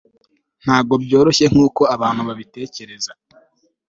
ntabwo 0.63 0.93
byoroshye 1.03 1.45
nkuko 1.51 1.81
abantu 1.95 2.21
babitekereza 2.27 3.11